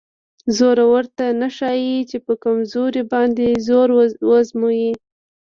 زورور 0.57 1.03
ته 1.17 1.25
نه 1.41 1.47
ښایي 1.57 1.97
چې 2.09 2.17
په 2.25 2.33
کمزوري 2.43 3.03
باندې 3.11 3.47
زور 3.67 3.89
وازمایي. 4.29 4.91